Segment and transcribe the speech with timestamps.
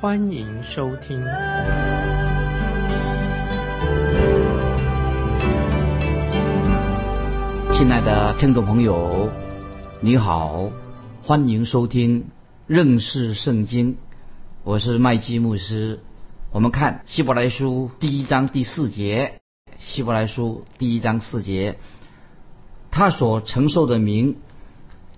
[0.00, 1.22] 欢迎收听。
[7.70, 9.28] 亲爱的听众朋友，
[10.00, 10.70] 你好，
[11.22, 12.28] 欢迎收听
[12.66, 13.98] 认识圣经。
[14.64, 16.00] 我是麦基牧师。
[16.50, 19.42] 我们看希伯来书第一章第四节，
[19.78, 21.78] 希伯来书第一章四节，
[22.90, 24.38] 他所承受的名，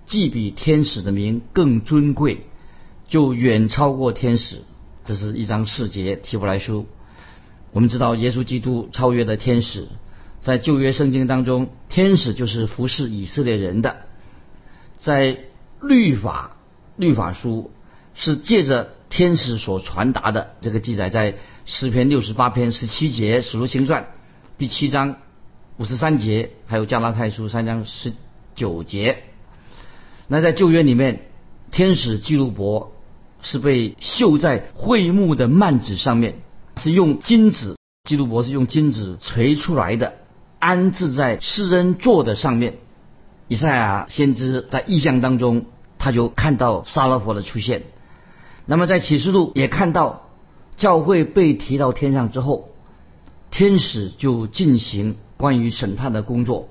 [0.05, 2.47] 既比天使的名更尊贵，
[3.07, 4.63] 就远超过天使。
[5.05, 6.87] 这是一章四节提伯来书。
[7.71, 9.87] 我们知道耶稣基督超越了天使。
[10.41, 14.05] 在旧约圣经当中，天使就是服侍以色列人的。
[14.97, 15.39] 在
[15.81, 16.55] 律法
[16.95, 17.71] 律法书
[18.13, 24.07] 是借着天使所传达的，这个记载在诗篇六十八篇十七节，使徒行传
[24.57, 25.17] 第七章
[25.77, 28.13] 五十三节，还有加拉太书三章十
[28.55, 29.23] 九节。
[30.29, 31.25] 那在旧约里面，
[31.71, 32.92] 天使基路伯
[33.43, 36.39] 是被绣在桧木的幔子上面，
[36.77, 40.15] 是用金子，基督伯是用金子锤出来的。
[40.57, 42.75] 安置在施恩座的上面。
[43.49, 45.65] 以赛亚先知在异象当中，
[45.99, 47.83] 他就看到沙勒佛的出现。
[48.65, 50.29] 那么在启示录也看到
[50.77, 52.69] 教会被提到天上之后，
[53.51, 56.69] 天使就进行关于审判的工作。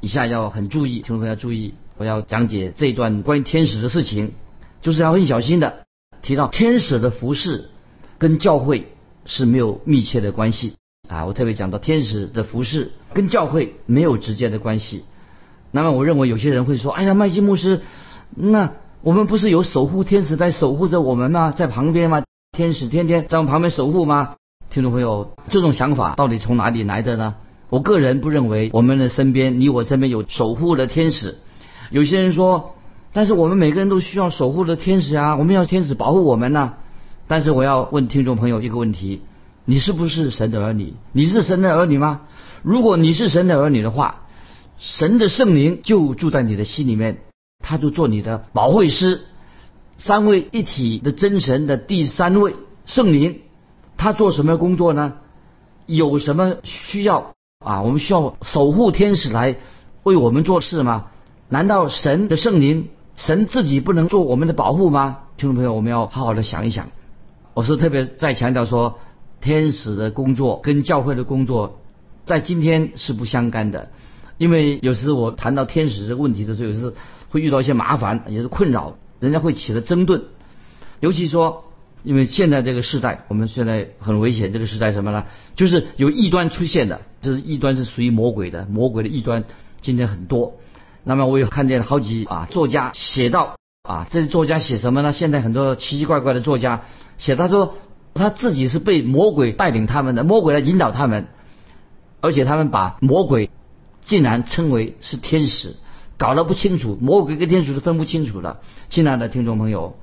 [0.00, 4.32] 以下要很注意，听众朋友要注意，我要讲解这一段关于天使的事情，
[4.80, 5.84] 就是要很小心的
[6.22, 7.70] 提到天使的服饰
[8.18, 8.92] 跟教会
[9.24, 10.74] 是没有密切的关系。
[11.08, 15.04] 啊，我特别讲到天使的服饰跟教会没有直接的关系。
[15.70, 17.80] 那么，我认为有些人会说：“哎呀，麦基牧师，
[18.34, 21.52] 那我们不是有守护天使在守护着我们吗？
[21.52, 22.24] 在旁边吗？
[22.52, 24.36] 天使天天在我旁边守护吗？”
[24.70, 27.36] 听众朋友，这种想法到底从哪里来的呢？
[27.70, 31.36] 我个人不认为我们的身边，你我身边有守护的天使。
[31.90, 32.74] 有些人说
[33.12, 36.74] ：“但是我们每个人都需要守护的天使啊，我们要天使保护我们呢。”
[37.30, 39.22] 但是我要问听众朋友一个问题。
[39.66, 40.94] 你是不是神的儿女？
[41.12, 42.22] 你是神的儿女吗？
[42.62, 44.22] 如果你是神的儿女的话，
[44.78, 47.18] 神的圣灵就住在你的心里面，
[47.62, 49.20] 他就做你的保惠师。
[49.98, 53.40] 三位一体的真神的第三位圣灵，
[53.98, 55.14] 他做什么工作呢？
[55.84, 57.82] 有什么需要啊？
[57.82, 59.56] 我们需要守护天使来
[60.02, 61.08] 为我们做事吗？
[61.50, 62.88] 难道神的圣灵，
[63.18, 65.18] 神自己不能做我们的保护吗？
[65.36, 66.86] 听众朋友，我们要好好的想一想。
[67.52, 68.98] 我是特别在强调说。
[69.40, 71.78] 天使的工作跟教会的工作，
[72.26, 73.88] 在今天是不相干的，
[74.36, 76.92] 因为有时我谈到天使这个问题的时候，有时
[77.28, 80.24] 会遇到一些麻烦，也是困扰，人家会起了争论。
[80.98, 81.66] 尤其说，
[82.02, 85.26] 因为现在这个时代，我们现在很危险，这个时代什么呢？
[85.54, 89.44] 就是有异端出现的，就是异端是属于魔鬼的，魔鬼的异端
[89.80, 90.54] 今天很多。
[91.08, 95.10] 那么我有看见好几啊作家写到啊，这些作家写什么呢？
[95.10, 96.82] 现在很多奇奇怪怪的作家
[97.16, 97.74] 写，他说。
[98.14, 101.28] 他自己是被魔鬼带领他们的，魔鬼来引导他们，
[102.20, 103.48] 而且他们把魔鬼
[104.00, 105.76] 竟然称为是天使，
[106.16, 108.58] 搞得不清楚，魔鬼跟天使是分不清楚的。
[108.90, 109.96] 亲爱的听众朋友，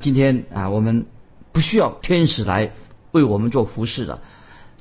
[0.00, 1.06] 今天啊，我们
[1.52, 2.72] 不需要天使来
[3.12, 4.20] 为我们做服饰的。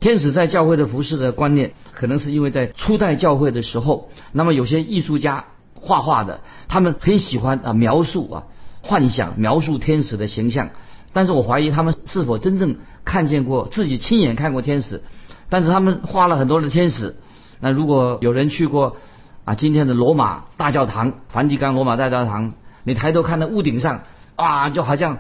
[0.02, 5.46] 天使在教会的服饰的观念，可能是因为在初代教会的时候，那么有些艺术家
[5.82, 8.44] 画画的，他们很喜欢啊描述啊
[8.82, 10.70] 幻想描述天使的形象。
[11.14, 15.04] 但是我怀疑他们是否真正看见过自己亲眼看过天使，
[15.50, 17.18] 但是他们画了很多的天使。
[17.60, 18.96] 那如果有人去过
[19.44, 22.54] 啊今天的罗马大教堂，梵蒂冈罗马大教堂，
[22.84, 24.04] 你抬头看到屋顶上，
[24.38, 25.18] 啊就好像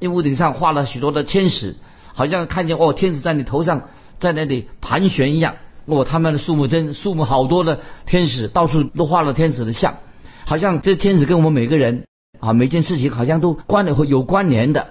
[0.00, 1.76] 因屋顶上画了许多的天使，
[2.14, 3.82] 好像看见哦天使在你头上
[4.18, 5.54] 在那里盘旋一样。
[5.86, 9.94] 哦他们的数目真数目好多的天使，到处都画了天使的像，
[10.44, 12.06] 好像这天使跟我们每个人
[12.40, 14.86] 啊每件事情好像都关联有关联的。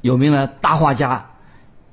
[0.00, 1.30] 有名的大画家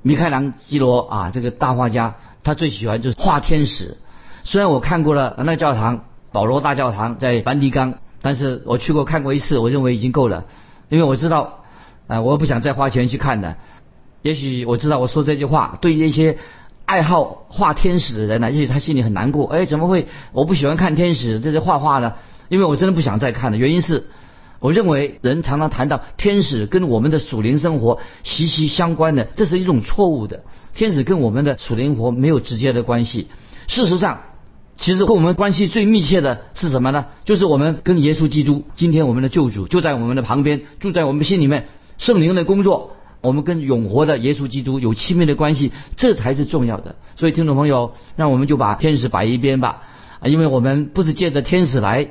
[0.02, 3.96] 米开朗基罗啊，这个大画家他最喜欢就是画天使。
[4.44, 10.44] 虽然我看过了那教堂保罗大教堂在梵蒂冈，但是我去过看过一次，我认为已经够了，
[10.90, 11.60] 因为我知道
[12.06, 13.56] 啊，我不想再花钱去看的。
[14.20, 16.36] 也许我知道我说这句话对那些
[16.92, 19.46] 爱好画天使的人呢，也许他心里很难过。
[19.46, 22.12] 哎，怎么会我不喜欢看天使这些画画呢？
[22.50, 23.56] 因为我真的不想再看了。
[23.56, 24.08] 原因是
[24.58, 30.44] 我认为人常常谈到天使跟我们的属灵生活息息相关的，这是一种错误的。
[30.74, 33.28] 天使跟我们的属灵活没有直接的关系。
[33.68, 34.20] 事实上，
[34.76, 37.06] 其实跟我们关系最密切的是什么呢？
[37.24, 46.96] 就是我们跟耶稣基督，今天我们的救主就在我们的旁边，住在我们心里面，圣灵的工作，我们跟永活的耶稣基督有亲密的关系，这才是重要的。
[47.16, 49.82] 所以，听众朋友，让我们就把天使摆一边吧，
[50.20, 52.10] 啊，因为我们不是借着天使来。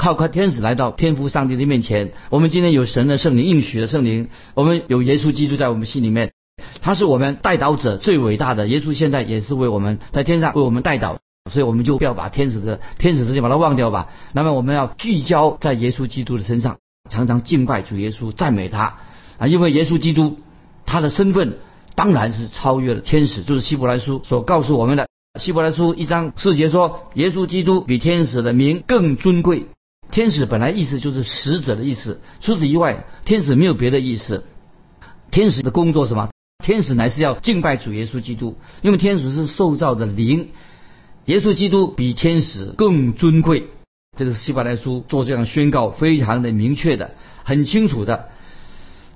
[0.00, 6.30] 靠靠天使来到天父上帝的面前，我们今天有神的圣灵应许的圣灵，我们有耶稣基督在我们心里面，
[6.80, 8.68] 他是我们带导者最伟大的。
[8.68, 11.18] 耶稣现在也是为我们在天上为我们带导，
[11.50, 14.06] 所以我们就不要把天使的天使之间把它忘掉吧。
[14.32, 16.78] 那么我们要聚焦在耶稣基督的身上，
[17.10, 18.98] 常常敬拜主耶稣，赞美他
[19.36, 19.48] 啊！
[19.48, 20.38] 因为耶稣基督
[20.88, 21.58] 他的身份
[21.94, 25.06] 当然是超越了天使，就是希伯来书所告诉我们的。
[25.38, 29.66] 希伯来书一章四节说，耶稣基督比天使的名更尊贵。
[30.10, 34.44] 天使本来意思就是使者的意思，除此以外，天使没有别的意思。
[35.30, 36.30] 天使的工作是什么？
[36.64, 40.48] 天使乃是要敬拜主耶稣基督，因为天使是受造的灵，
[41.26, 43.68] 耶稣基督比天使更尊贵。
[44.16, 47.10] 这个是希伯来书做这样宣告，非常的明确的，
[47.44, 48.30] 很清楚的。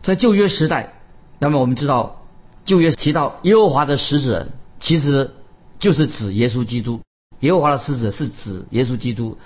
[0.02, 1.01] 在旧约时代，
[1.42, 2.22] 那么我们知道
[2.64, 4.46] 旧约提到耶和华的使者，
[4.78, 5.32] 其实
[5.80, 7.00] 就是指耶稣基督。
[7.40, 9.36] 耶和华的使者是指耶稣基督。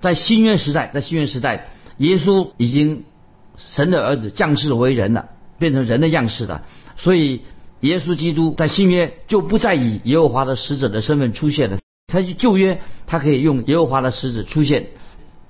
[0.00, 1.68] 在新约时代，在新约时代，
[1.98, 3.04] 耶稣已经
[3.58, 5.28] 神的儿子降世为人了，
[5.58, 6.64] 变成人的样式了。
[6.96, 7.42] 所以，
[7.80, 11.78] 耶稣基督在新约就不再以耶和华的使者的身份出现了。
[12.06, 14.86] 他旧约他可以用耶和华的使者出现，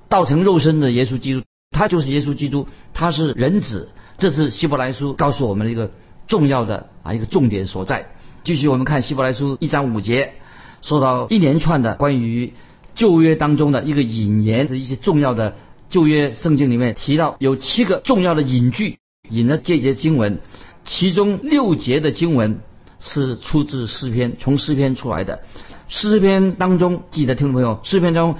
[0.09, 3.87] 道成肉身的耶稣基督，他就是耶稣基督，他是人子。
[4.17, 5.91] 这是希伯来书告诉我们的一个
[6.27, 8.11] 重要的啊一个重点所在。
[8.43, 10.33] 继续我们看希伯来书一章五节，
[10.81, 12.53] 说到一连串的关于。
[12.95, 15.53] 旧约当中的一个引言，是一些重要的
[15.87, 18.97] 旧约圣经里面提到有七个重要的引句，
[19.29, 20.39] 引了这节经文，
[20.83, 22.59] 其中六节的经文
[22.99, 25.43] 是出自诗篇，从诗篇出来的。
[25.87, 28.35] 诗篇当中，记得听众朋友，诗篇中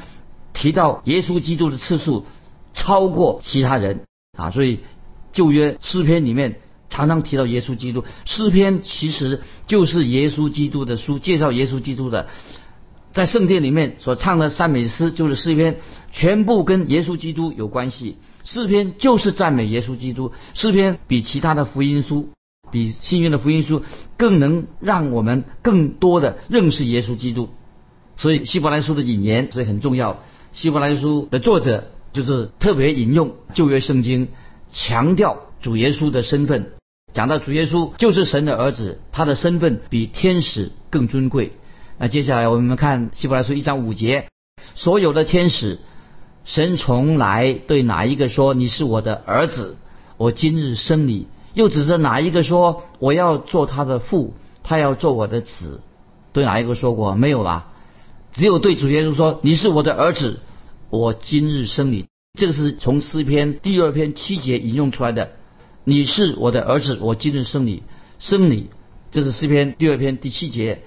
[0.54, 2.26] 提到耶稣基督的次数
[2.74, 4.80] 超过其他人啊，所以
[5.32, 6.60] 旧约诗篇里面
[6.90, 8.04] 常常提到耶稣基督。
[8.26, 12.28] 诗篇其实就是耶稣基督的书，介绍耶稣基督的。
[13.14, 15.78] 在圣殿里面所唱的赞美诗就是诗篇，
[16.12, 18.18] 全部跟耶稣基督有关系。
[18.44, 20.32] 诗篇就是赞美耶稣基督。
[20.54, 22.30] 诗篇比其他的福音书，
[22.72, 23.82] 比新约的福音书
[24.18, 27.50] 更能让我们更多的认识耶稣基督。
[28.18, 30.22] 所以希伯来书的引言所以很重要。
[30.54, 34.28] 希伯来书的作者就是特别引用旧约圣经，
[34.72, 36.72] 强调主耶稣的身份，
[37.14, 41.54] 讲到主耶稣就是神的儿子，他的身份比天使更尊贵。
[41.98, 44.28] 那接下来我们看希伯来书一章五节，
[44.76, 45.80] 所有的天使，
[46.46, 49.78] 神从来对哪一个说你是我的儿子，
[50.18, 54.34] 我今日生你；又指着哪一个说我要做他的父，
[54.64, 55.82] 他要做我的子，
[56.34, 57.72] 对哪一个说过没有吧？
[58.32, 60.40] 只有对主耶稣说你是我的儿子，
[60.92, 62.06] 我今日生你。
[62.38, 65.32] 这个是从诗篇第二篇七节引用出来的，
[65.84, 67.82] 你是我的儿子，我今日生你，
[68.20, 68.70] 生你。
[69.10, 70.84] 这是诗篇第二篇第七节。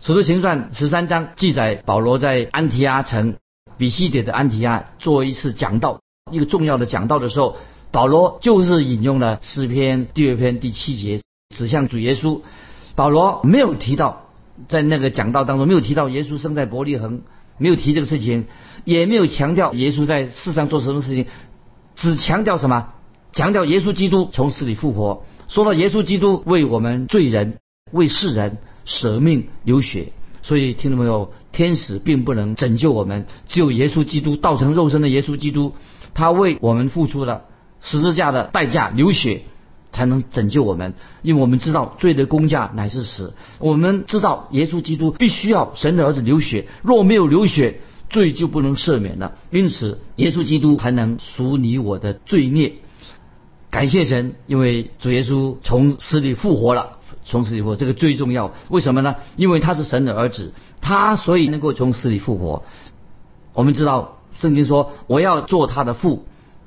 [0.00, 3.36] 使徒行传十三章记载，保罗在安提阿城
[3.78, 6.00] 比西点的安提阿做一次讲道，
[6.32, 7.56] 一个重要的讲道的时候，
[7.92, 11.20] 保罗就是引用了诗篇第二篇第七节，
[11.54, 12.40] 指向主耶稣。
[12.96, 14.26] 保罗没有提到
[14.66, 17.22] 在那个讲道当中没有提到耶稣生在伯利恒，
[17.60, 18.46] 没有提这个事情，
[18.84, 21.26] 也没有强调耶稣在世上做什么事情，
[21.94, 22.88] 只强调什么？
[23.30, 25.24] 强调耶稣基督从死里复活。
[25.46, 27.58] 说到耶稣基督为我们罪人
[27.92, 28.58] 为世人。
[28.86, 30.12] 舍命流血，
[30.42, 35.74] 所以听众朋友，天使并不能拯救我们，只有耶稣基督道成肉身的耶稣基督，
[36.12, 37.44] 他为我们付出了
[37.80, 39.42] 十字架的代价，流血
[39.92, 40.94] 才能拯救我们。
[41.22, 49.34] 因为我们知道罪的公价乃是死，我们知道耶稣基督必须要神的儿子流血，若没有流血，罪就不能赦免了。
[49.50, 52.74] 因此，耶稣基督才能赎你我的罪孽。
[53.70, 56.98] 感谢神，因为主耶稣从死里复活了。
[57.22, 58.52] 从死里复活，这个最重要。
[58.70, 59.14] 为什么呢？
[59.36, 62.64] 因为他是神的儿子，他所以能够从死里复活。
[63.52, 66.24] 我们知道圣经说：“我要做他的父，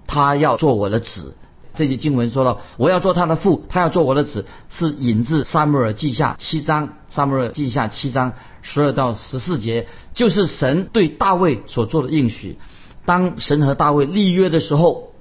[0.07, 1.35] 他要做我的子。”
[1.73, 12.57] 这些经文说到：“我要做他的父，他要做我的子。”是引自撒母耳记下七章，撒母耳记下七章十二到十四节，就是神对大卫所做的应许。
[13.05, 15.11] 当神和大卫立约的时候，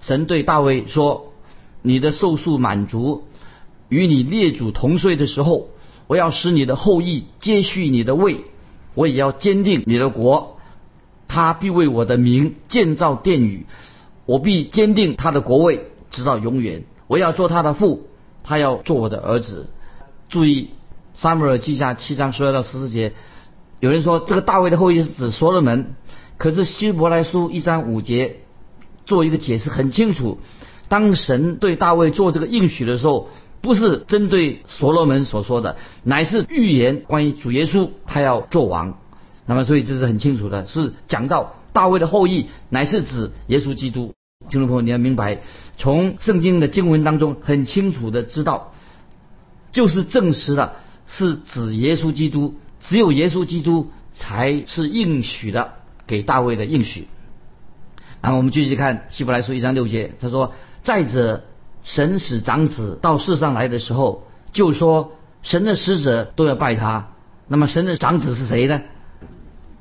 [0.00, 1.32] 神对大卫说
[1.82, 3.24] ：“你的寿数满足。”
[3.90, 5.68] 与你列祖同岁的时候，
[6.06, 8.44] 我要使你的后裔接续你的位，
[8.94, 10.58] 我也要坚定你的国。
[11.28, 13.66] 他必为我的名建造殿宇，
[14.26, 16.84] 我必坚定他的国位，直到永远。
[17.06, 18.08] 我要做他的父，
[18.42, 19.68] 他要做我的儿子。
[20.28, 20.70] 注意，
[21.14, 23.12] 撒母耳记下七章十二到十四节，
[23.80, 25.94] 有人说这个大卫的后裔是指所罗门，
[26.38, 28.36] 可是希伯来书一章五节
[29.04, 30.38] 做一个解释很清楚。
[30.88, 33.28] 当神对大卫做这个应许的时候，
[33.60, 38.98] 不是针对所罗门所说的，乃是预言关于主耶稣他要做王。
[39.46, 44.13] 那么，所以这是很清楚的，是讲到大卫的后裔乃是指耶稣基督。
[44.48, 45.40] 听众朋友，你要明白，
[45.78, 48.72] 从圣经的经文当中很清楚的知道，
[49.72, 50.74] 就是证实了
[51.06, 55.72] 是指耶稣基督，只有耶稣基督才是应许的
[56.06, 57.08] 给大卫的应许。
[58.20, 61.44] 然后我们继续看希伯来书一章六节，他说：“再者，
[61.82, 67.08] 神使长子到世上来的时候，就说神的使者都要拜他。
[67.48, 68.82] 那么神的长子是谁呢？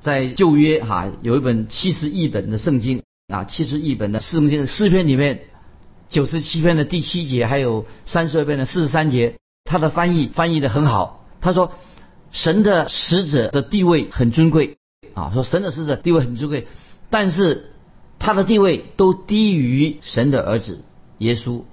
[0.01, 5.46] 在旧约哈有一本七十译本的圣经。”啊，七十一本的圣经诗篇里面，
[6.10, 11.25] 九十七篇的第七节，还有三十二篇的四十三节，他的翻译翻译的很好。
[11.39, 11.72] 他说，
[12.32, 14.77] 神的使者的地位很尊贵
[15.13, 16.68] 啊，说神的使者地位很尊贵，
[17.10, 17.72] 但是
[18.20, 20.82] 他的地位都低于神的儿子
[21.20, 21.63] 耶稣。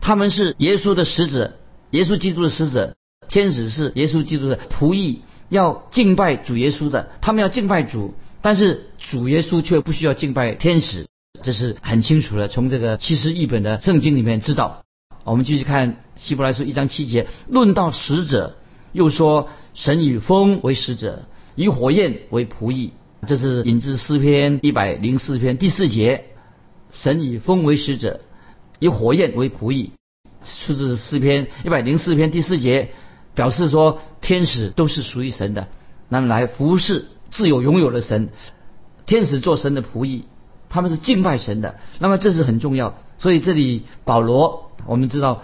[0.00, 1.54] 他们是耶稣的使者，
[1.90, 2.94] 耶稣基督的使者，
[3.28, 8.14] 天使是耶稣基督的仆役，要敬拜主耶稣的，他们要敬拜主。
[8.40, 11.06] 但是主耶稣却不需要敬拜天使，
[11.42, 12.48] 这是很清楚的。
[12.48, 14.82] 从这个七十一本的圣经里面知道。
[15.24, 18.56] 我们继续看希伯来书一章七节，论到使者，
[18.92, 22.92] 又说神以风为使者，以火焰为仆役。
[23.26, 26.24] 这是引自诗篇一百零四篇第四节，
[26.92, 28.20] 神以风为使者，
[28.78, 29.92] 以火焰为仆役。
[30.64, 32.90] 出自诗篇一百零四篇第四节，
[33.34, 35.68] 表示说天使都是属于神的，
[36.08, 37.04] 那么来服侍。
[37.30, 38.30] 自有拥有的神，
[39.06, 40.24] 天使做神的仆役，
[40.68, 41.76] 他们是敬拜神的。
[41.98, 42.98] 那么这是很重要。
[43.18, 45.42] 所以这里保罗，我们知道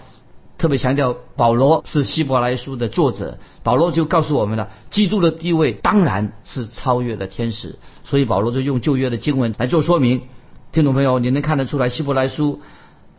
[0.57, 3.37] 特别强调，保罗是希伯来书的作者。
[3.63, 7.77] 保罗就告诉我们了，基督的地位当然是超越了天使。
[8.03, 10.21] 所以保罗就用旧约的经文来做说明。
[10.71, 12.61] 听众朋友，你能看得出来，希伯来书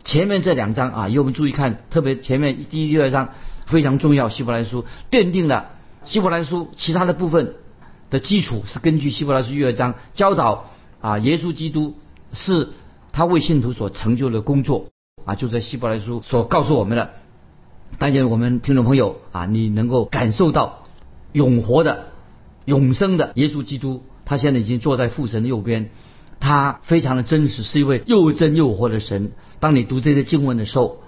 [0.03, 3.29] 前面这两章啊，因为我们注意看，特别前面第一、第二章
[3.65, 4.29] 非常重要。
[4.29, 5.71] 希伯来书奠定了
[6.03, 7.53] 希伯来书其他的部分。
[8.09, 10.65] 的基础是根据希伯来书第二章教导
[11.01, 11.95] 啊，耶稣基督
[12.31, 12.69] 是
[13.11, 14.87] 他为信徒所成就的工作
[15.25, 17.11] 啊，就在希伯来书所告诉我们的。
[17.99, 20.83] 但愿我们听众朋友啊，你能够感受到
[21.33, 22.07] 永活的、
[22.65, 25.89] 永生的耶稣基督，他现在已经坐在父神的右边，
[26.39, 29.31] 他非常的真实，是一位又真又活的神。
[29.59, 31.01] 当你读这些经文的时候，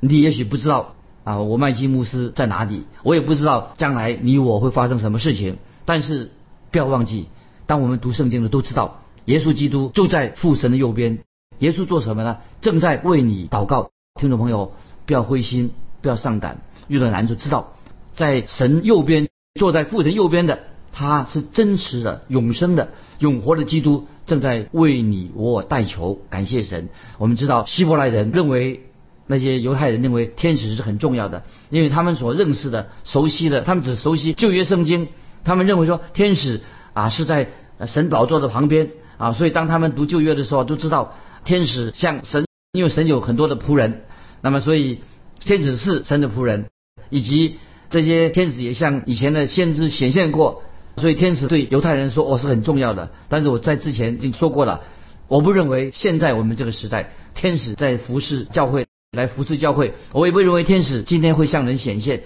[0.00, 5.58] 你也许不知道啊，我麦基牧师在哪里，我也不知道将来你我会发生什么事情。
[5.84, 6.30] 但是
[6.70, 7.26] 不要忘记，
[7.66, 11.20] 当我们读圣经的都知道，耶稣基督就在父神的右边。
[11.58, 12.38] 耶稣做什么呢？
[12.62, 13.90] 正在为你祷告。
[14.18, 14.72] 听众朋友，
[15.06, 16.62] 不要灰心，不要丧胆。
[16.88, 17.74] 遇到难处，知道
[18.14, 20.60] 在神右边，坐在父神右边的，
[20.92, 26.18] 他是真实的、永生的、永活的基督，正在为你我代求。
[26.30, 26.88] 感谢神。
[27.18, 28.86] 我们知道希伯来人认为
[29.26, 35.08] 那些犹太人认为天使是很重要的，因为他们所认识的、熟悉的，他们只熟悉旧约圣经。
[35.44, 36.60] 他们认为说天使
[36.92, 37.48] 啊是在
[37.86, 44.02] 神宝座的旁边啊，所以当他们读旧约的时候，都知道天使像神，因为神有很多的仆人，
[44.42, 45.00] 那么所以
[45.38, 46.66] 天使是神的仆人，
[47.08, 50.62] 以及这些天使也像以前的先知显现过，
[50.96, 53.10] 所以天使对犹太人说我是很重要的。
[53.28, 54.82] 但是我在之前已经说过了，
[55.28, 62.22] 我不认为现在我们这个时代天使在服侍教会来服侍教会，我也不认为天使今天会向人显现。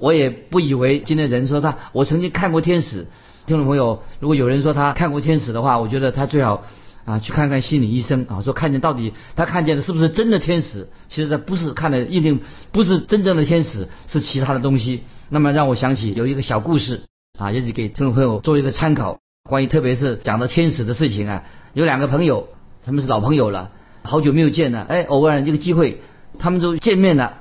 [0.00, 3.06] 我也不以为今天人说他，我曾经看过天使。
[3.46, 6.64] 听众朋友，如果有人说他看过天使的话，我觉得他最好
[7.04, 10.88] 啊去看看心理医生啊，说看见到底他看见的是不是真的天使？
[11.08, 12.40] 其实他不是看的，一定
[12.72, 15.02] 不是真正的天使，是其他的东西。
[15.28, 17.02] 那么让我想起有一个小故事
[17.38, 19.18] 啊，也是给听众朋友做一个参考。
[19.46, 22.48] 关于特别是讲到天使的事情啊，有两个朋友，
[22.86, 23.72] 他们是老朋友了，
[24.02, 26.00] 好久没有见了，哎，偶然一个机会，
[26.38, 27.40] 他们就见面了。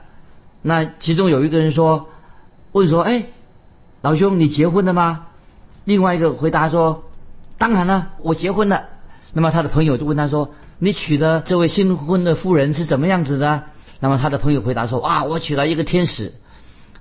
[0.61, 2.09] 那其中有一个人说。
[2.73, 3.27] 问说：“哎，
[4.01, 5.27] 老兄，你结婚了吗？”
[5.85, 7.03] 另外一个回答说
[7.57, 8.85] ：“当然了，我结婚了。”
[9.31, 13.63] 那么他的朋友就问他说：“你娶的这位新婚的夫人是怎么样子的？”
[13.99, 16.33] 那么他的朋友回答说：“啊，我娶了一个天使。”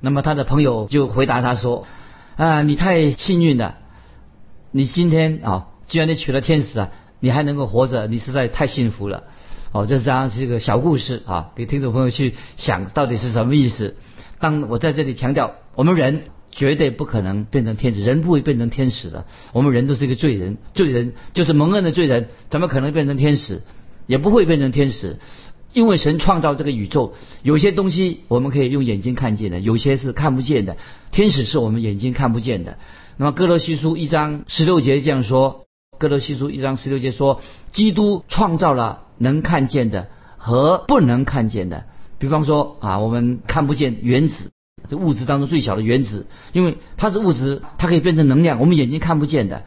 [0.00, 1.87] 那么他的朋友就回答他说
[2.37, 3.76] ：“啊，你太幸运了，
[4.73, 9.25] 你今天啊，既然你娶了天使啊，你还能够活着，你实在太幸福了。”
[9.73, 13.97] 哦，这是这样是一个小故事啊，给听众朋友去想到底是什么意思。
[14.38, 15.52] 当我在这里强调。
[15.75, 19.26] 我们人绝对不可能变成天使，人不会变成天使的。
[19.52, 23.62] 我们人都是一个罪人，罪人就是蒙恩的罪人，怎么可能变成天使？
[24.07, 25.19] 也不会变成天使，
[25.73, 30.76] 因为神创造这个宇宙，有些东西我们可以用眼睛看见的，有些是看不见的。
[31.12, 32.79] 天使是我们眼睛看不见的。
[33.17, 35.67] 那么哥罗西书一章十六节这样说：
[35.99, 37.41] 哥罗西书一章十六节说，
[37.73, 41.85] 基督创造了能看见的和不能看见的。
[42.19, 44.50] 比方说啊，我们看不见原子，
[44.96, 49.64] 物质当中最小的原子，因为它是物质，它可以变成能量，我们眼睛看不见的。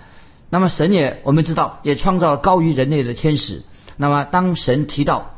[0.50, 3.64] 那么神也我们知道，也创造了高于人类的天使。
[3.98, 5.36] 那么当神提到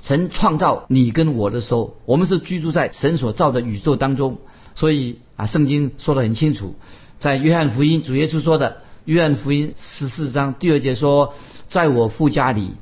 [0.00, 4.38] 神创造你跟我的时候，我们是居住在神所造的宇宙当中。
[4.74, 6.74] 所以啊，圣经说得很清楚，
[7.18, 11.34] 在约翰福音主耶稣说的，约翰福音十四章第二节说，
[11.68, 12.72] 在我父家里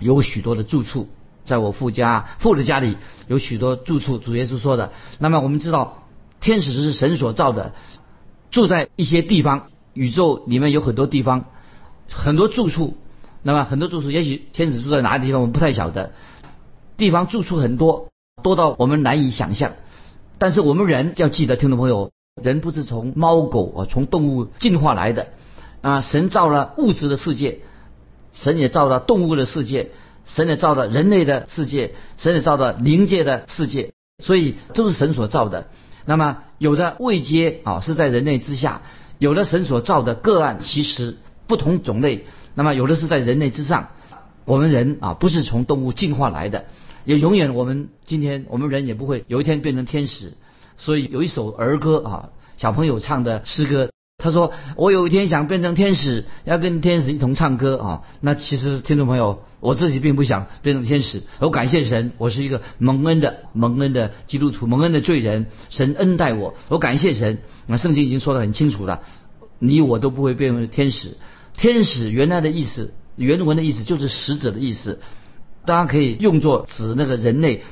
[0.00, 1.08] 有许多的住处，
[1.44, 2.96] 在我父家父的家里
[3.28, 4.18] 有许多住处。
[4.18, 4.92] 主耶稣说的。
[5.18, 6.04] 那么我们知道，
[6.40, 7.72] 天使是神所造的，
[8.50, 9.68] 住在一些地方。
[9.92, 11.44] 宇宙里面有很多地方，
[12.10, 12.96] 很多住处。
[13.44, 16.10] 那么很多住处，也许天使住在哪个地方，我们不太晓得。
[16.96, 18.08] 地方住处很多，
[18.42, 19.72] 多到我们难以想象。
[20.38, 22.10] 但是我们人要记得，听众朋友，
[22.42, 25.28] 人不是从猫狗啊，从动物进化来的
[25.80, 26.00] 啊。
[26.00, 27.60] 神造了物质的世界，
[28.32, 29.92] 神也造了动物的世界，
[30.24, 33.92] 神也造了人类的世界，神也造了灵界的世界。
[34.22, 35.66] 所以都是神所造的。
[36.06, 38.82] 那么有的未接啊是在人类之下。
[39.18, 41.16] 有的神所造的个案其实
[41.46, 43.88] 不同种类，那么有的是在人类之上。
[44.44, 46.66] 我们人啊不是从动物进化来的，
[47.04, 50.34] 也永远我们今天我们人也不会有一天变成天使。
[50.76, 53.93] 所以有一首儿歌啊，小朋友唱的诗歌。
[54.24, 61.24] 他说：“我有一天想变成天使，要跟天使一同唱歌啊。”那其实听众朋友，我自己并不想变成天使。
[61.40, 65.48] 我感谢神，我是一个蒙恩的蒙恩的基督徒，蒙恩的罪人。
[65.68, 67.40] 神恩待我，我感谢神。
[67.66, 69.02] 那圣经已经说得很清楚了，
[69.58, 71.18] 你我都不会变为天使。
[71.54, 75.00] 天使原来的意思，原文的意思就是使者的意思，
[75.66, 77.62] 大家可以用作指那个人类，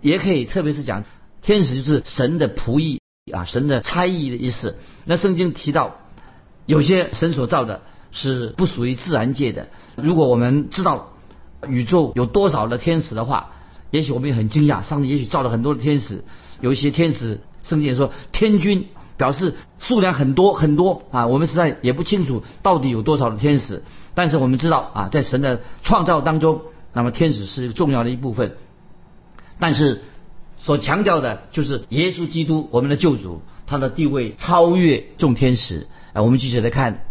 [0.00, 1.04] 也可以特别是讲
[1.42, 3.01] 天使就是神的仆役。
[3.30, 4.76] 啊，神的猜疑的意思。
[5.04, 5.98] 那圣经提到，
[6.66, 9.68] 有些神所造的是不属于自然界的。
[9.94, 11.12] 如果我们知道
[11.68, 13.52] 宇宙有多少的天使的话，
[13.92, 14.82] 也许我们也很惊讶。
[14.82, 16.24] 上帝也许造了很多的天使，
[16.60, 21.28] 有一些天使，圣经也说天君，表示数量很多很多啊。
[21.28, 23.84] 我们实在也不清楚到底有多少的天使，
[24.16, 28.56] 但是我们知道啊，在神的创造当中，那么天使是重要的一部分。
[29.60, 30.02] 但是。
[30.64, 35.88] 所强调的就是耶稣基督，我们的救主，他的地位超越众天使。
[36.12, 37.04] 啊，我们继续来看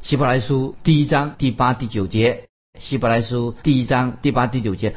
[0.00, 2.44] 希伯来书第一章第八、第九节。
[2.78, 4.96] 希伯来书第一章第八、第九节，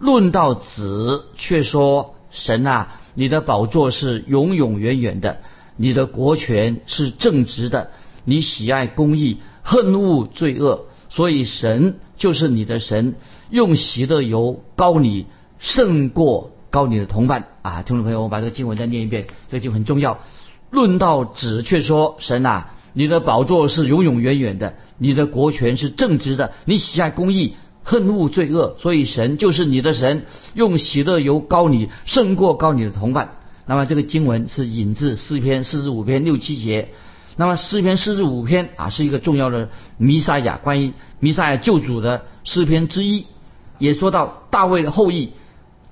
[0.00, 5.40] 论到子，却说神啊，你的宝座是永永远远的，
[5.76, 7.92] 你的国权是正直的，
[8.24, 13.14] 你喜爱公义，恨恶罪恶，所以神就是你的神，
[13.50, 15.26] 用喜乐油膏你，
[15.60, 16.50] 胜过。
[16.70, 20.18] 高你的同伴啊，听众朋友，我把这个经文再念一遍，这个经很重要。
[20.70, 33.36] 论到子，却说神啊，你的宝座是永永远远的，你的国权是正直的，你喜爱公义，恨恶罪恶，所以神就是你的神，用喜乐油高你，胜过高你的同伴。
[33.64, 36.88] 那么这个经文是引自诗篇四十五篇六七节。
[37.36, 43.26] 那么诗篇四十五篇啊，是一个重要的弥撒亚关于弥撒亚救主的诗篇之一，
[43.78, 45.32] 也说到大卫的后裔。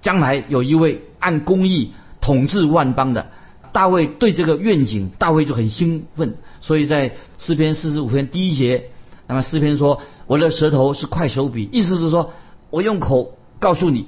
[0.05, 3.29] 将来有一位按公义统治万邦的
[3.73, 6.37] 大卫，对这个愿景，大卫就很兴奋。
[6.61, 8.91] 所以在诗篇四十五篇第一节，
[9.27, 12.35] 那么诗篇说：“我的舌头是快手笔，意思是说
[12.69, 14.07] 我用口告诉你，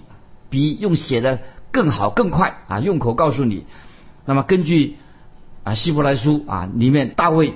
[0.51, 1.41] 比用写的
[1.73, 2.79] 更好更快啊！
[2.81, 3.65] 用口告诉你。
[4.27, 4.97] 那么根据
[5.65, 7.55] 啊希伯来书啊里面大卫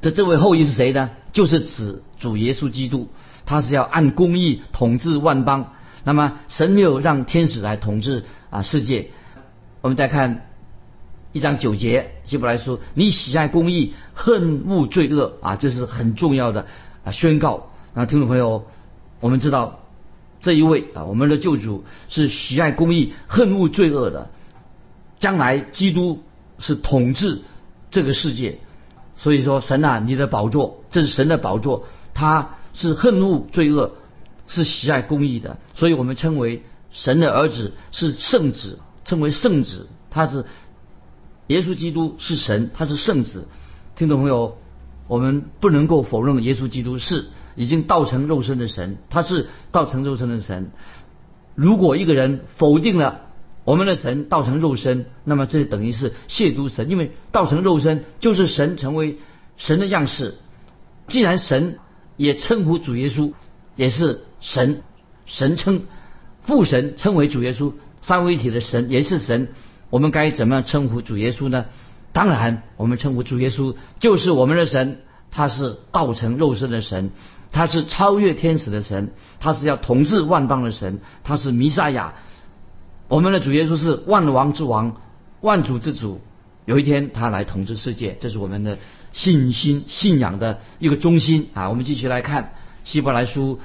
[0.00, 1.10] 的这位后裔是谁呢？
[1.32, 3.08] 就是指主耶稣基督，
[3.46, 5.72] 他是要按公义统治万邦。”
[6.06, 9.10] 那么神没有让天使来统治啊世界。
[9.80, 10.46] 我们再看
[11.32, 16.66] 一章九节，希伯来书：你喜爱公义，恨恶罪恶啊，这是很重要的
[17.02, 17.70] 啊宣告。
[17.92, 18.66] 那听众朋友，
[19.18, 19.80] 我们知道
[20.40, 24.30] 这一位啊，我们的救主是喜爱公义，恨恶罪恶的。
[25.18, 26.22] 将来基督
[26.60, 27.42] 是统治
[27.90, 28.60] 这个世界，
[29.16, 33.90] 所以说神啊，你的宝座，这是神的宝座，他是恨恶罪恶。
[34.46, 39.88] 是喜爱公义的，所以我们称为神的儿子是圣子，称为圣子。
[40.10, 40.44] 他是
[41.48, 43.48] 耶稣基督是神，他是圣子。
[43.96, 44.56] 听众朋友，
[45.08, 50.70] 我们不能够否认耶稣基督是已经道成肉身的神，他是道成肉身的神。
[51.54, 53.22] 如果一个人否定了
[53.64, 59.18] 我们的神道成肉身，那么这等于是亵渎神，因为道成肉身就是神成为
[59.56, 60.36] 神的样式。
[61.08, 61.78] 既然神
[62.16, 63.32] 也称呼主耶稣。
[63.76, 64.82] 也是神，
[65.26, 65.84] 神称
[66.42, 69.48] 父神称为主耶稣，三位一体的神也是神。
[69.90, 71.66] 我们该怎么样称呼主耶稣呢？
[72.12, 77.10] 当然，我们称呼主耶稣就是我们的神，他是道成肉身的神，
[77.52, 82.14] 他是超越天使的神，他是要统治万邦的神，他是弥赛亚。
[83.08, 85.00] 我们的主耶稣是万王之王，
[85.40, 86.20] 万主之主。
[86.64, 88.78] 有一天他来统治世界，这是我们的
[89.12, 91.68] 信心、信仰的一个中心啊！
[91.68, 92.54] 我们继续来看
[92.86, 93.58] 希伯来书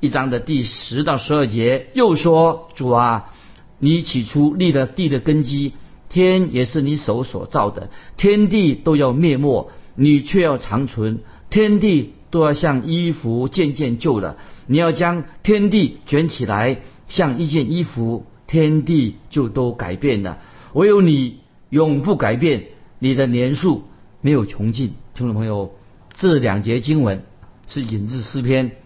[0.00, 3.30] 一章的第十到十二节，又说：“主啊，
[3.78, 5.74] 你起初立了地的根基，
[6.08, 11.18] 天也是你手所造的，天地都要灭没，你却要长存；
[11.50, 20.40] 天地都要像衣服渐渐旧了，你要将天地卷起来，像一件衣服，天地就都改变了。
[20.72, 21.36] 唯有你。”
[21.68, 22.66] 永不改变，
[23.00, 23.82] 你的年数
[24.20, 24.94] 没有穷尽。
[25.14, 25.72] 听众朋友，
[26.14, 27.24] 这两节经文
[27.66, 28.76] 是引自诗篇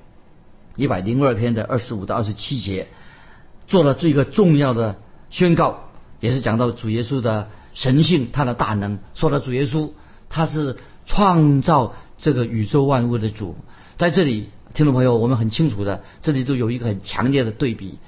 [0.76, 2.88] 一百零二篇的二十五到二十七节，
[3.66, 4.96] 做了这个重要的
[5.30, 5.90] 宣告，
[6.20, 8.98] 也是讲到主耶稣的神性，他的大能。
[9.14, 9.90] 说到主耶稣，
[10.28, 13.56] 他是创造这个宇宙万物的主。
[13.96, 17.98] 在这里，听众朋友，我们很清楚的，这里都有一个很强烈的对比。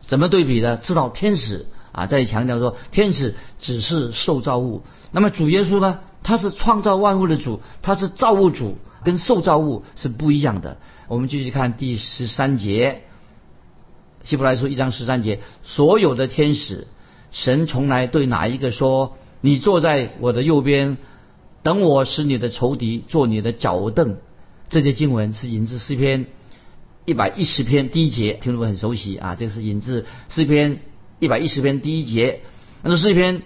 [0.00, 0.76] 怎么对比呢？
[0.76, 1.66] 知道天使。
[1.92, 6.00] 啊，在强调说，天使只是受造物，那么主耶稣呢？
[6.24, 10.78] 他是创造万物的主，他是造物主，跟受造物是不一样的。
[11.08, 13.02] 我们继续看第十三节，
[14.22, 16.86] 希伯来书一章十三节，所有的天使，
[17.30, 20.96] 神从来对哪一个说：“你坐在我的右边，
[21.62, 24.16] 等我使你的仇敌做你的脚凳。”
[24.70, 26.26] 这些经文是引自诗篇
[27.04, 30.80] 一百一十篇第一节，听众们很熟悉啊，这是引自诗篇。
[31.20, 32.40] 一百一十篇第一节，
[32.82, 33.42] 那这诗篇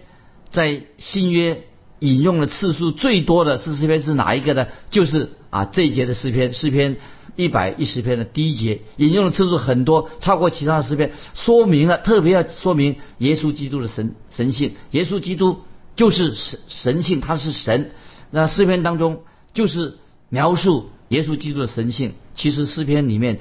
[0.50, 1.64] 在新约
[1.98, 4.66] 引用的次数最多的是诗篇是哪一个呢？
[4.90, 6.96] 就是啊这一节的诗篇，诗篇
[7.36, 15.60] 一百一十篇的第一节引用的次数很多，超过其他的诗篇，说明了特别要说明耶稣基督的神神性，耶稣基督
[15.96, 17.92] 就是神神性，他是神。
[18.30, 19.22] 那诗篇当中
[19.54, 23.40] 就是描述耶稣基督的神性，其实诗篇里面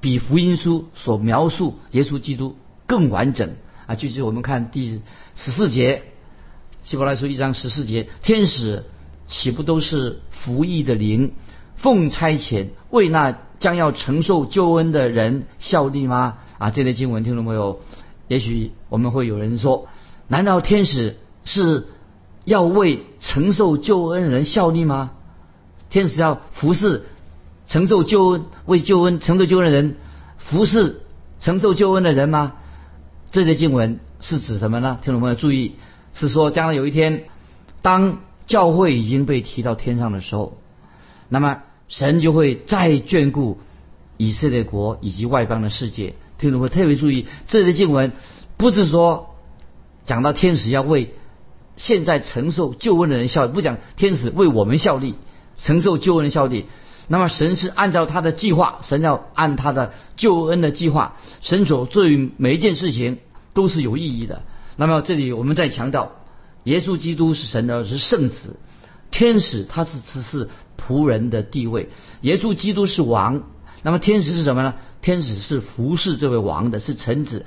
[0.00, 2.56] 比福音书所描述耶稣基督。
[2.86, 3.96] 更完整啊！
[3.96, 5.02] 就是我们看第
[5.36, 6.04] 十四节，
[6.82, 8.86] 希伯来书一章十四节，天使
[9.28, 11.32] 岂不都是服役的灵，
[11.76, 16.38] 奉差遣为那将要承受救恩的人效力吗？
[16.58, 17.80] 啊，这类经文听众朋友？
[18.26, 19.86] 也许我们会有人说，
[20.26, 21.86] 难道天使是
[22.44, 25.12] 要为承受救恩人效力吗？
[25.90, 27.04] 天使要服侍
[27.66, 29.96] 承受救恩、为救恩承受救恩的人
[30.38, 31.00] 服侍
[31.40, 32.54] 承受救恩的人吗？
[33.30, 34.98] 这些经文是指什么呢？
[35.02, 35.76] 听众朋友注意，
[36.14, 37.24] 是说将来有一天，
[37.82, 40.58] 当教会已经被提到天上的时候，
[41.28, 43.60] 那么神就会再眷顾
[44.16, 46.14] 以色列国以及外邦的世界。
[46.38, 48.12] 听众会特别注意，这些经文
[48.56, 49.36] 不是说
[50.06, 51.14] 讲到天使要为
[51.76, 55.14] 现在承受救恩的人效力，不讲天使为我们效力，
[55.56, 56.66] 承受救恩的效力。
[57.06, 62.04] 那么神是按照他的计划，神要按他的救恩的计划，神所做
[62.36, 63.18] 每一件事情
[63.52, 64.42] 都是有意义的。
[64.76, 66.12] 那么这里我们再强调，
[66.64, 68.56] 耶稣基督是神的是圣子，
[69.10, 71.88] 天使他是只是仆人的地位，
[72.22, 73.44] 耶稣基督是王，
[73.82, 74.74] 那么天使是什么呢？
[75.00, 77.46] 天使是服侍这位王的，是臣子。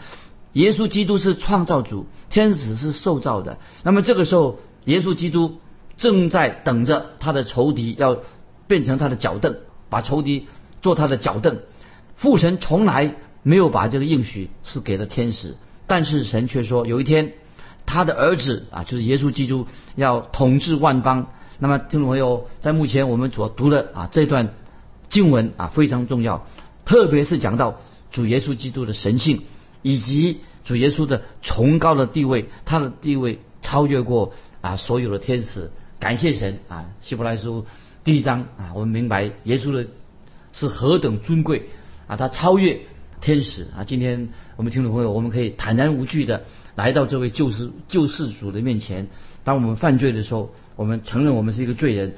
[0.53, 3.59] 耶稣基督是创造主，天使是受造的。
[3.83, 5.59] 那么这个时候，耶稣基督
[5.97, 8.19] 正在等着他的仇敌要。
[8.67, 9.57] 变成他的脚凳，
[9.89, 10.47] 把仇敌
[10.81, 11.59] 做他的脚凳。
[12.15, 17.33] 父神从来没有把这个应许是给了天使，但是神却说有一天
[17.85, 21.27] 他的儿子啊，就是耶稣基督要统治万邦。
[21.59, 24.53] 那么听众朋友，在目前我们所读的啊这段
[25.09, 26.47] 经文啊非常重要，
[26.85, 27.79] 特别是讲到
[28.11, 29.43] 主耶稣基督的神性
[29.81, 35.71] 以及主耶稣的崇高的地位，他的地位超越过啊所有的天使。
[35.99, 37.65] 感谢神啊，希伯来书。
[38.03, 39.87] 第一章啊，我们明白耶稣的
[40.53, 41.69] 是何等尊贵
[42.07, 42.79] 啊，他超越
[43.21, 43.83] 天使啊。
[43.83, 46.43] 今天我们听众朋友，我们可以坦然无惧的
[46.75, 49.07] 来到这位救世救世主的面前。
[49.43, 52.15] 当我们犯罪的时候，我们承认我们是一个罪人，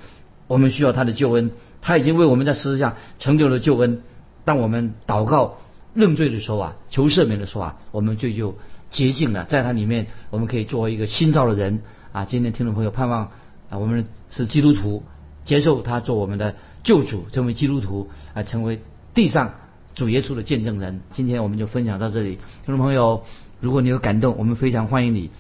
[0.48, 1.52] 我们需要他的救恩。
[1.82, 4.02] 他已经为我们在十字架成就了救恩。
[4.46, 5.58] 当我们祷告
[5.94, 8.58] 认罪的时候啊，求赦免的时候啊，我们罪就
[8.90, 9.46] 洁净了。
[9.46, 12.26] 在他里面，我们可以作为一个新造的人啊。
[12.26, 13.32] 今天听众朋友盼望
[13.70, 15.04] 啊，我们是基督徒。
[15.46, 18.82] 接受他做我们的救主，成为基督徒啊，成为
[19.14, 19.56] 地上
[19.94, 21.02] 主耶稣的见证人。
[21.12, 23.26] 今天我们就分享到这里，听众朋友，
[23.64, 25.32] 如果你有感动，我们非常欢迎你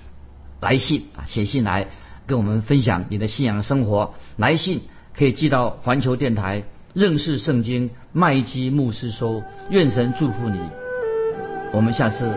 [0.61, 1.87] 来信啊，写信来
[2.25, 4.13] 跟我们分享你的信仰生活。
[4.37, 4.79] 来信
[5.13, 10.57] 可以寄到环球电台认识圣经麦基牧师说，愿神祝福你，
[11.73, 12.33] 我们下次